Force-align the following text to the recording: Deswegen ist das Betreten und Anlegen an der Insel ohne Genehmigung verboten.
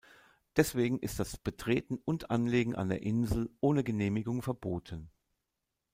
Deswegen 0.55 0.97
ist 0.97 1.19
das 1.19 1.37
Betreten 1.37 1.95
und 2.03 2.31
Anlegen 2.31 2.73
an 2.75 2.89
der 2.89 3.03
Insel 3.03 3.51
ohne 3.59 3.83
Genehmigung 3.83 4.41
verboten. 4.41 5.11